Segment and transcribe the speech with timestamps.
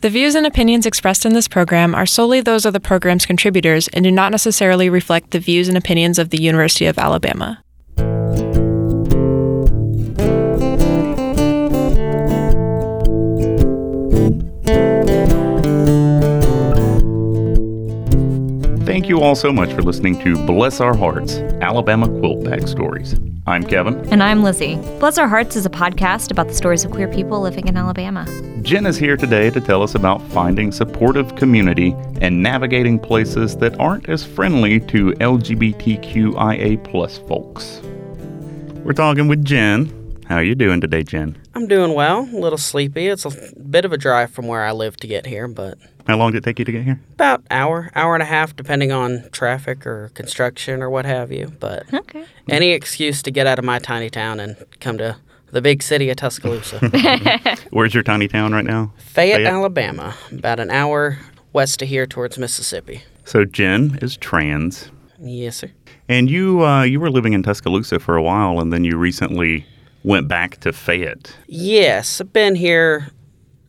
[0.00, 3.88] The views and opinions expressed in this program are solely those of the program's contributors
[3.88, 7.60] and do not necessarily reflect the views and opinions of the University of Alabama.
[18.86, 23.16] Thank you all so much for listening to Bless Our Hearts Alabama Quilt Bag Stories.
[23.48, 24.06] I'm Kevin.
[24.12, 24.76] And I'm Lizzie.
[25.00, 28.26] Bless Our Hearts is a podcast about the stories of queer people living in Alabama.
[28.60, 33.80] Jen is here today to tell us about finding supportive community and navigating places that
[33.80, 37.80] aren't as friendly to LGBTQIA plus folks.
[38.84, 39.97] We're talking with Jen.
[40.28, 41.38] How are you doing today, Jen?
[41.54, 42.20] I'm doing well.
[42.20, 43.06] A little sleepy.
[43.08, 46.18] It's a bit of a drive from where I live to get here, but How
[46.18, 47.00] long did it take you to get here?
[47.14, 51.52] about hour, hour and a half, depending on traffic or construction or what have you.
[51.60, 52.24] But Okay.
[52.48, 55.16] any excuse to get out of my tiny town and come to
[55.50, 56.78] the big city of Tuscaloosa,
[57.70, 58.92] Where's your tiny town right now?
[58.98, 59.46] Fayette, Fayette.
[59.52, 61.18] Alabama, about an hour
[61.54, 63.02] west of here towards Mississippi.
[63.24, 65.70] So Jen is trans, Yes, sir.
[66.06, 69.64] and you uh, you were living in Tuscaloosa for a while, and then you recently
[70.08, 71.36] went back to Fayette.
[71.46, 73.08] Yes, I've been here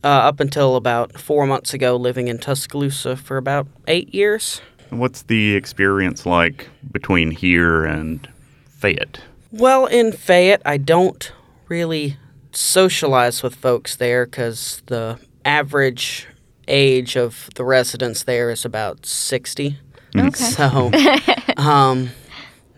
[0.02, 4.62] uh, up until about four months ago, living in Tuscaloosa for about eight years.
[4.88, 8.26] What's the experience like between here and
[8.64, 9.20] Fayette?
[9.52, 11.30] Well, in Fayette, I don't
[11.68, 12.16] really
[12.52, 16.26] socialize with folks there because the average
[16.68, 19.78] age of the residents there is about 60.
[20.16, 20.30] Okay.
[20.30, 20.90] So,
[21.58, 22.10] um,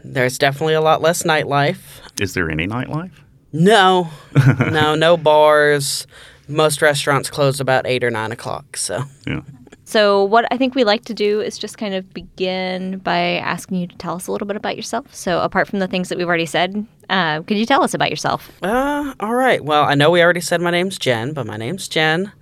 [0.03, 2.01] there's definitely a lot less nightlife.
[2.21, 3.13] Is there any nightlife?
[3.53, 4.11] No,
[4.70, 6.06] no, no bars.
[6.48, 8.77] Most restaurants close about 8 or 9 o'clock.
[8.77, 9.42] So, Yeah.
[9.84, 13.77] So, what I think we like to do is just kind of begin by asking
[13.77, 15.14] you to tell us a little bit about yourself.
[15.14, 18.08] So, apart from the things that we've already said, uh, could you tell us about
[18.08, 18.50] yourself?
[18.62, 19.62] Uh, all right.
[19.62, 22.33] Well, I know we already said my name's Jen, but my name's Jen.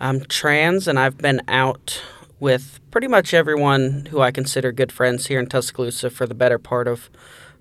[0.00, 2.02] I'm trans, and I've been out
[2.40, 6.58] with pretty much everyone who I consider good friends here in Tuscaloosa for the better
[6.58, 7.08] part of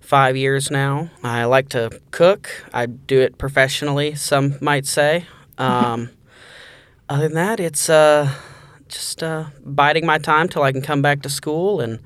[0.07, 1.09] five years now.
[1.21, 2.49] I like to cook.
[2.73, 5.25] I do it professionally, some might say.
[5.57, 6.11] Um,
[7.09, 8.33] other than that, it's uh,
[8.87, 11.99] just uh, biding my time till I can come back to school and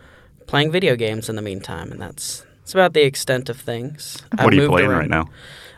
[0.47, 2.43] playing video games in the meantime, and that's.
[2.61, 4.23] That's about the extent of things.
[4.31, 4.99] I've what are you playing around.
[4.99, 5.25] right now?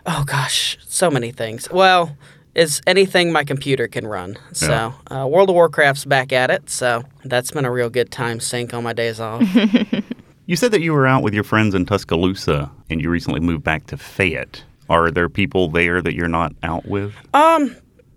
[0.05, 1.69] Oh gosh, so many things.
[1.71, 2.15] Well,
[2.53, 4.37] it's anything my computer can run.
[4.51, 6.69] So uh, World of Warcraft's back at it.
[6.69, 9.41] So that's been a real good time sink on my days off.
[10.45, 13.63] You said that you were out with your friends in Tuscaloosa and you recently moved
[13.63, 14.63] back to Fayette.
[14.89, 17.13] Are there people there that you're not out with?
[17.33, 17.75] um,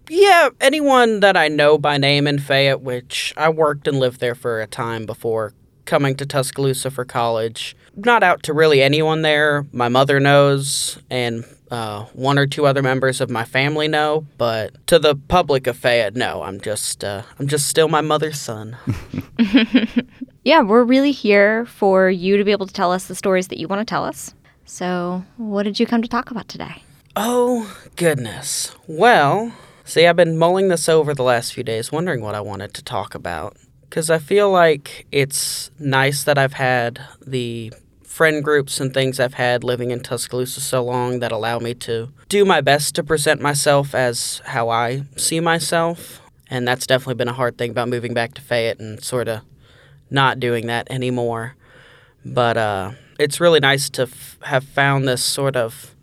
[0.09, 4.37] yeah, anyone that I know by name in Fayette, which I worked and lived there
[4.37, 5.53] for a time before
[5.85, 7.77] coming to Tuscaloosa for college.
[7.97, 9.67] Not out to really anyone there.
[9.73, 14.87] My mother knows, and uh, one or two other members of my family know, but
[14.89, 16.43] to the public of Fayette, no.
[16.43, 18.77] I'm just, uh, I'm just still my mother's son.
[20.47, 23.59] Yeah, we're really here for you to be able to tell us the stories that
[23.59, 24.33] you want to tell us.
[24.65, 26.84] So, what did you come to talk about today?
[27.17, 28.73] Oh, goodness.
[28.87, 29.51] Well,
[29.84, 32.84] see, I've been mulling this over the last few days, wondering what I wanted to
[32.84, 33.57] talk about.
[33.91, 37.73] Because I feel like it's nice that I've had the
[38.05, 42.13] friend groups and things I've had living in Tuscaloosa so long that allow me to
[42.28, 46.21] do my best to present myself as how I see myself.
[46.49, 49.41] And that's definitely been a hard thing about moving back to Fayette and sort of
[50.11, 51.56] not doing that anymore.
[52.25, 55.94] But uh, it's really nice to f- have found this sort of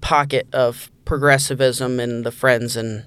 [0.00, 3.04] pocket of progressivism in the friends and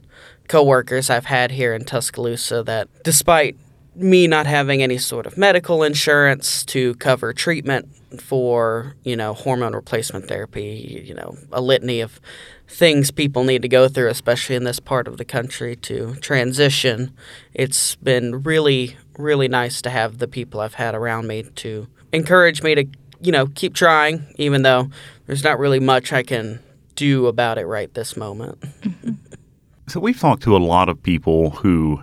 [0.48, 3.58] coworkers I've had here in Tuscaloosa that despite
[3.96, 7.88] me not having any sort of medical insurance to cover treatment
[8.20, 12.20] for, you know, hormone replacement therapy, you know, a litany of
[12.68, 17.14] things people need to go through, especially in this part of the country to transition.
[17.54, 22.64] It's been really, really nice to have the people I've had around me to encourage
[22.64, 22.86] me to,
[23.22, 24.90] you know, keep trying, even though
[25.26, 26.60] there's not really much I can
[26.96, 28.64] do about it right this moment.
[29.88, 32.02] So we've talked to a lot of people who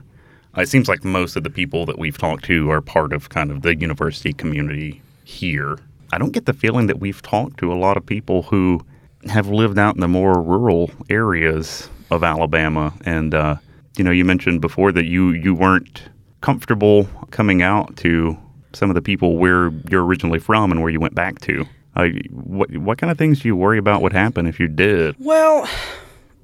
[0.56, 3.50] it seems like most of the people that we've talked to are part of kind
[3.50, 5.78] of the university community here.
[6.12, 8.84] I don't get the feeling that we've talked to a lot of people who
[9.28, 12.92] have lived out in the more rural areas of Alabama.
[13.04, 13.56] And uh,
[13.96, 16.02] you know, you mentioned before that you you weren't
[16.40, 18.36] comfortable coming out to
[18.72, 21.66] some of the people where you're originally from and where you went back to.
[21.96, 25.14] Uh, what what kind of things do you worry about would happen if you did?
[25.18, 25.68] Well,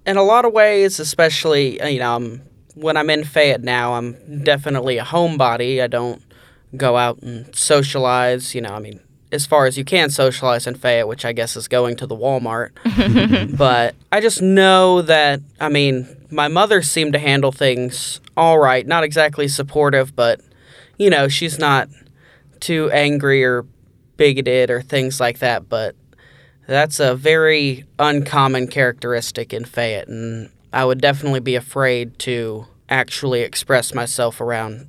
[0.05, 2.43] in a lot of ways, especially you know, um,
[2.77, 5.83] when I'm in Fayette now, I'm definitely a homebody.
[5.83, 6.23] I don't
[6.77, 8.55] go out and socialize.
[8.55, 9.01] You know, I mean,
[9.33, 12.15] as far as you can socialize in Fayette, which I guess is going to the
[12.15, 12.71] Walmart.
[13.57, 18.87] but I just know that, I mean, my mother seemed to handle things all right.
[18.87, 20.41] Not exactly supportive, but,
[20.99, 21.89] you know, she's not
[22.61, 23.65] too angry or
[24.17, 25.69] bigoted or things like that.
[25.69, 25.97] But
[26.67, 30.09] that's a very uncommon characteristic in Fayette.
[30.09, 34.89] And I would definitely be afraid to actually express myself around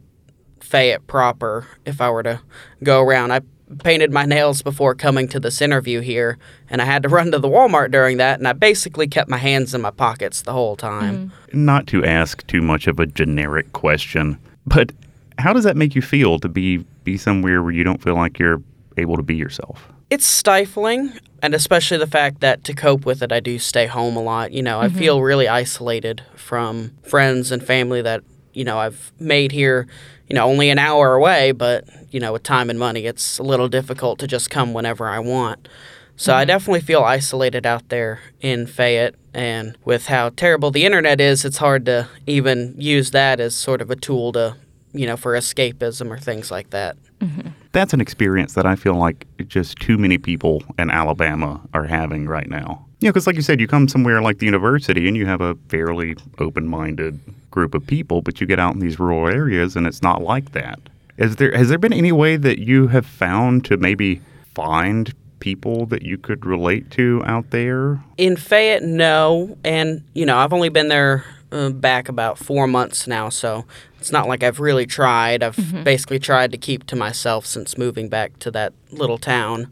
[0.59, 2.41] Fayette proper if I were to
[2.83, 3.31] go around.
[3.31, 3.39] I
[3.85, 6.37] painted my nails before coming to this interview here,
[6.69, 9.37] and I had to run to the Walmart during that, and I basically kept my
[9.37, 11.31] hands in my pockets the whole time.
[11.51, 11.65] Mm-hmm.
[11.65, 14.91] Not to ask too much of a generic question, but
[15.37, 18.39] how does that make you feel to be be somewhere where you don't feel like
[18.39, 18.61] you're
[18.97, 19.87] able to be yourself?
[20.09, 24.15] It's stifling, and especially the fact that to cope with it, I do stay home
[24.15, 24.53] a lot.
[24.53, 24.97] You know, I mm-hmm.
[24.97, 28.23] feel really isolated from friends and family that,
[28.53, 29.85] you know, I've made here,
[30.27, 33.43] you know, only an hour away, but, you know, with time and money, it's a
[33.43, 35.67] little difficult to just come whenever I want.
[36.15, 36.47] So I mm-hmm.
[36.47, 39.15] definitely feel isolated out there in Fayette.
[39.33, 43.81] And with how terrible the internet is, it's hard to even use that as sort
[43.81, 44.55] of a tool to,
[44.93, 46.97] you know, for escapism or things like that.
[47.19, 47.49] Mm-hmm.
[47.77, 52.25] That's an experience that I feel like just too many people in Alabama are having
[52.25, 52.83] right now.
[53.03, 55.53] Know, because like you said, you come somewhere like the university and you have a
[55.69, 57.19] fairly open minded
[57.51, 60.53] group of people, but you get out in these rural areas and it's not like
[60.53, 60.79] that.
[61.17, 64.21] Is there has there been any way that you have found to maybe
[64.55, 68.03] find people that you could relate to out there?
[68.17, 69.55] In Fayette, no.
[69.63, 73.65] And, you know, I've only been there uh, back about four months now, so
[73.99, 75.43] it's not like I've really tried.
[75.43, 79.71] I've basically tried to keep to myself since moving back to that little town.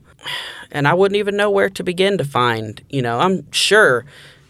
[0.71, 4.05] And I wouldn't even know where to begin to find, you know, I'm sure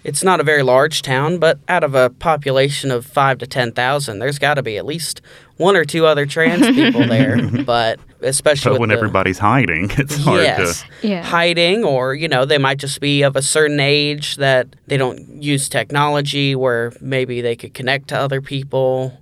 [0.05, 4.19] it's not a very large town, but out of a population of five to 10,000,
[4.19, 5.19] there's got to be at least
[5.57, 7.37] one or two other trans people there.
[7.65, 10.83] But especially But when the- everybody's hiding, it's hard yes.
[11.01, 11.07] to.
[11.07, 11.23] Yeah.
[11.23, 15.41] hiding or you know they might just be of a certain age that they don't
[15.41, 19.17] use technology where maybe they could connect to other people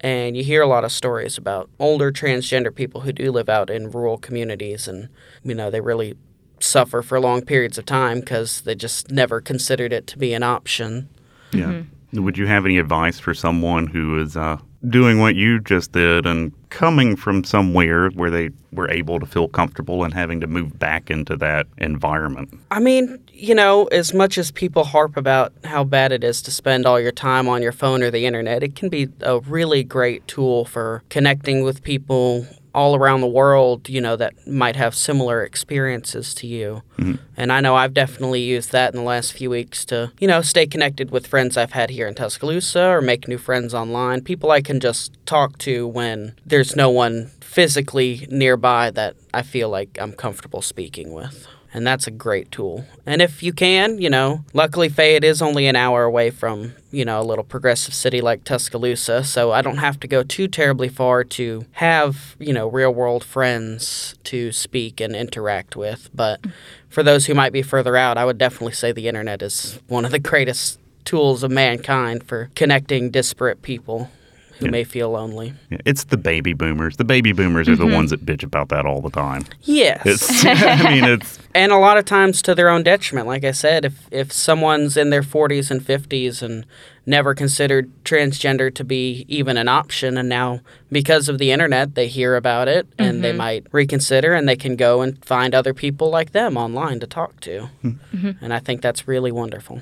[0.00, 3.68] and you hear a lot of stories about older transgender people who do live out
[3.70, 5.08] in rural communities and
[5.42, 6.14] you know they really
[6.60, 10.42] suffer for long periods of time because they just never considered it to be an
[10.42, 11.08] option
[11.52, 11.82] Yeah.
[12.12, 14.56] Would you have any advice for someone who is uh,
[14.88, 19.48] doing what you just did and coming from somewhere where they were able to feel
[19.48, 22.58] comfortable and having to move back into that environment?
[22.70, 26.50] I mean, you know, as much as people harp about how bad it is to
[26.50, 29.82] spend all your time on your phone or the internet, it can be a really
[29.82, 32.46] great tool for connecting with people
[32.78, 36.82] all around the world, you know, that might have similar experiences to you.
[36.96, 37.16] Mm-hmm.
[37.36, 40.42] And I know I've definitely used that in the last few weeks to, you know,
[40.42, 44.52] stay connected with friends I've had here in Tuscaloosa or make new friends online, people
[44.52, 49.98] I can just talk to when there's no one physically nearby that I feel like
[50.00, 51.48] I'm comfortable speaking with.
[51.72, 52.86] And that's a great tool.
[53.04, 57.04] And if you can, you know, luckily Fayette is only an hour away from, you
[57.04, 60.88] know, a little progressive city like Tuscaloosa, so I don't have to go too terribly
[60.88, 66.08] far to have, you know, real world friends to speak and interact with.
[66.14, 66.40] But
[66.88, 70.06] for those who might be further out, I would definitely say the internet is one
[70.06, 74.10] of the greatest tools of mankind for connecting disparate people
[74.58, 74.70] who Yeah.
[74.70, 75.54] may feel lonely.
[75.70, 76.96] Yeah, It's the baby boomers.
[76.96, 77.94] The baby boomers are the mm-hmm.
[77.94, 79.44] ones that bitch about that all the time.
[79.62, 80.02] Yes.
[80.04, 83.26] It's, I mean, it's and a lot of times to their own detriment.
[83.26, 86.64] Like I said, if if someone's in their 40s and 50s and
[87.06, 90.60] never considered transgender to be even an option, and now
[90.92, 93.38] because of the internet they hear about it and they mm-hmm.
[93.38, 97.40] might reconsider, and they can go and find other people like them online to talk
[97.40, 97.66] to.
[97.82, 97.90] Hmm.
[98.12, 98.44] Mm-hmm.
[98.44, 99.80] And I think that's really wonderful.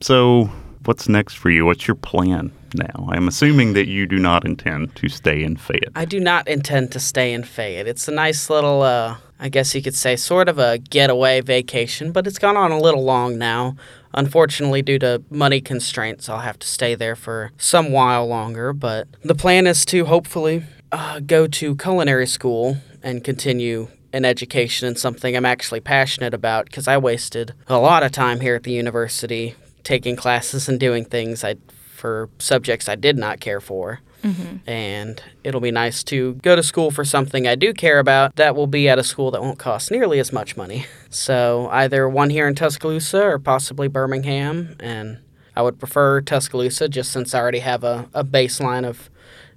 [0.00, 0.50] so.
[0.84, 1.66] What's next for you?
[1.66, 3.08] What's your plan now?
[3.10, 5.92] I'm assuming that you do not intend to stay in Fayette.
[5.94, 7.86] I do not intend to stay in Fayette.
[7.86, 12.12] It's a nice little, uh, I guess you could say, sort of a getaway vacation,
[12.12, 13.76] but it's gone on a little long now.
[14.14, 18.72] Unfortunately, due to money constraints, I'll have to stay there for some while longer.
[18.72, 24.88] But the plan is to hopefully uh, go to culinary school and continue an education
[24.88, 28.62] in something I'm actually passionate about because I wasted a lot of time here at
[28.62, 29.54] the university
[29.88, 31.56] taking classes and doing things I
[31.94, 34.00] for subjects I did not care for.
[34.66, 38.54] And it'll be nice to go to school for something I do care about that
[38.54, 40.86] will be at a school that won't cost nearly as much money.
[41.10, 44.76] So, either one here in Tuscaloosa or possibly Birmingham.
[44.78, 45.16] And
[45.56, 49.08] I would prefer Tuscaloosa just since I already have a, a baseline of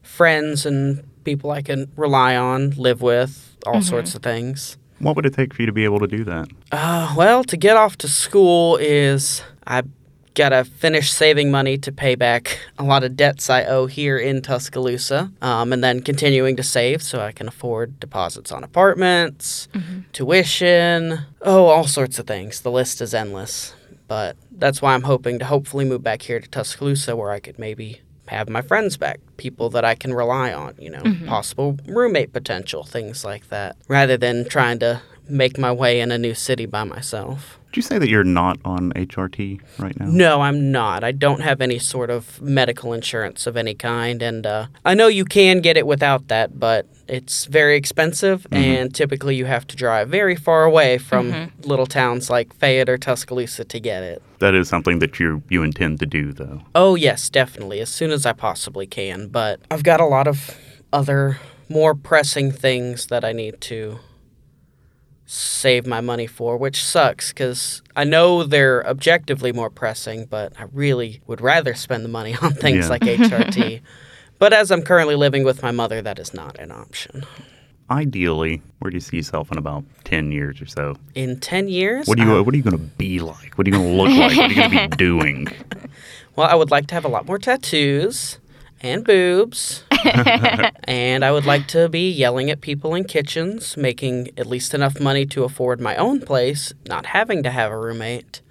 [0.02, 4.78] friends and people I can rely on, live with, all sorts of things.
[5.00, 6.48] What would it take for you to be able to do that?
[6.72, 9.84] Uh, well, to get off to school is I
[10.34, 14.42] gotta finish saving money to pay back a lot of debts I owe here in
[14.42, 19.68] Tuscaloosa, um, and then continuing to save so I can afford deposits on apartments,
[20.14, 22.62] tuition, oh, all sorts of things.
[22.62, 23.74] The list is endless,
[24.08, 27.58] but that's why I'm hoping to hopefully move back here to Tuscaloosa where I could
[27.60, 32.32] maybe have my friends back, people that I can rely on, you know, possible roommate
[32.32, 36.66] potential, things like that, rather than trying to make my way in a new city
[36.66, 37.58] by myself.
[37.72, 40.08] Did you say that you're not on HRT right now?
[40.08, 41.06] No, I'm not.
[41.06, 44.22] I don't have any sort of medical insurance of any kind.
[44.22, 48.46] And uh, I know you can get it without that, but it's very expensive.
[48.52, 52.98] And typically you have to drive very far away from little towns like Fayette or
[52.98, 54.22] Tuscaloosa to get it.
[54.40, 56.64] That is something that you you intend to do, though.
[56.76, 59.30] Oh, yes, definitely, as soon as I possibly can.
[59.30, 60.58] But I've got a lot of
[60.92, 64.00] other more pressing things that I need to
[65.34, 70.66] save my money for, which sucks because I know they're objectively more pressing, but I
[70.74, 72.90] really would rather spend the money on things Yeah.
[72.90, 73.80] like HRT.
[74.40, 77.26] but as I'm currently living with my mother, that is not an option.
[77.90, 80.96] Ideally, where do you see yourself in about ten years or so?
[81.16, 83.54] In 10 years, What are you uh, What are you going to be like?
[83.58, 84.38] What are you going to look like?
[84.38, 85.48] What are you going to be doing?
[86.36, 88.38] well, I would like to have a lot more tattoos
[88.82, 89.84] and boobs.
[90.86, 95.00] and I would like to be yelling at people in kitchens, making at least enough
[95.00, 98.42] money to afford my own place, not having to have a roommate,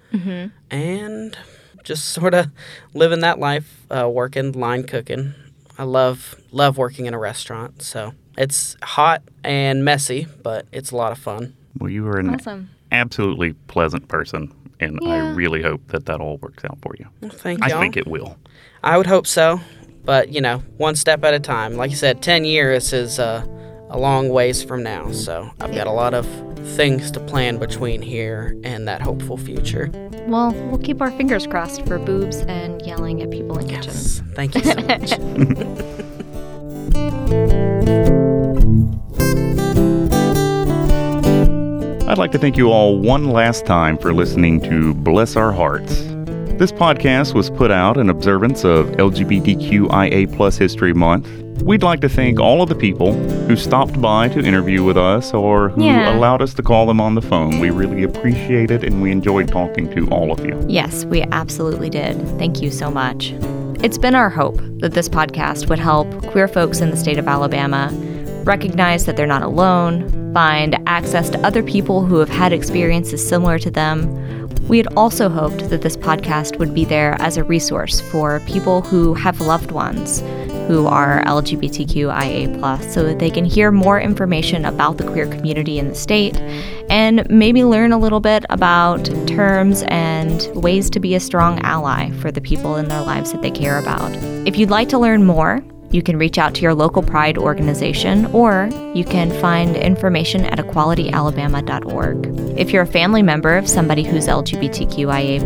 [0.69, 1.37] and
[1.83, 2.47] just sort of
[2.93, 5.33] living that life, uh, working, line cooking.
[5.77, 10.95] I love love working in a restaurant, so it's hot and messy, but it's a
[10.95, 11.55] lot of fun.
[11.79, 12.69] Well, you are an Awesome.
[12.91, 17.07] absolutely pleasant person, and I really hope that that all works out for you.
[17.21, 17.65] Well, thank you.
[17.65, 17.79] I you.
[17.81, 18.37] think it will.
[18.83, 19.61] I would hope so,
[20.03, 21.75] but you know, one step at a time.
[21.75, 23.45] Like I said, ten years is uh,
[23.89, 26.25] a long ways from now, so I've got a lot of
[26.75, 29.89] things to plan between here and that hopeful future.
[30.27, 34.19] Well, we'll keep our fingers crossed for boobs and yelling at people in kitchens.
[34.19, 35.11] Yes, thank you so much.
[42.11, 46.10] I'd like to thank you all one last time for listening to Bless Our Hearts.
[46.61, 51.27] This podcast was put out in observance of LGBTQIA Plus History Month.
[51.63, 55.33] We'd like to thank all of the people who stopped by to interview with us
[55.33, 56.15] or who Yeah.
[56.15, 57.59] allowed us to call them on the phone.
[57.59, 60.55] We really appreciate it and we enjoyed talking to all of you.
[60.67, 62.15] Yes, we absolutely did.
[62.37, 63.33] Thank you so much.
[63.81, 67.27] It's been our hope that this podcast would help queer folks in the state of
[67.27, 67.91] Alabama
[68.43, 73.57] recognize that they're not alone, find access to other people who have had experiences similar
[73.57, 74.49] to them.
[74.71, 78.81] We had also hoped that this podcast would be there as a resource for people
[78.81, 80.21] who have loved ones
[80.69, 85.89] who are LGBTQIA, so that they can hear more information about the queer community in
[85.89, 86.37] the state
[86.89, 92.09] and maybe learn a little bit about terms and ways to be a strong ally
[92.21, 94.13] for the people in their lives that they care about.
[94.47, 98.25] If you'd like to learn more, you can reach out to your local Pride organization
[98.27, 102.59] or you can find information at equalityalabama.org.
[102.59, 105.41] If you're a family member of somebody who's LGBTQIA,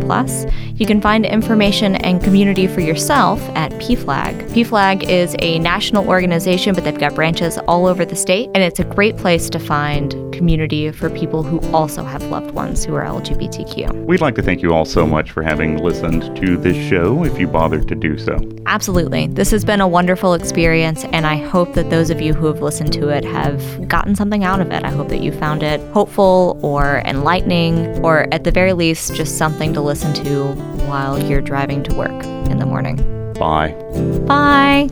[0.78, 4.50] you can find information and community for yourself at PFLAG.
[4.50, 8.78] PFLAG is a national organization, but they've got branches all over the state, and it's
[8.78, 13.04] a great place to find community for people who also have loved ones who are
[13.04, 14.04] LGBTQ.
[14.04, 17.38] We'd like to thank you all so much for having listened to this show if
[17.38, 18.38] you bothered to do so.
[18.66, 19.28] Absolutely.
[19.28, 22.62] This has been a wonderful experience, and I hope that those of you who have
[22.62, 24.84] listened to it have gotten something out of it.
[24.84, 29.36] I hope that you found it hopeful or enlightening, or at the very least, just
[29.36, 30.52] something to listen to
[30.86, 32.96] while you're driving to work in the morning.
[33.34, 33.72] Bye.
[34.26, 34.88] Bye.